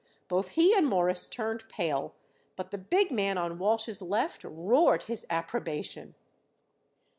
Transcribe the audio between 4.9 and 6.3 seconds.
his approbation.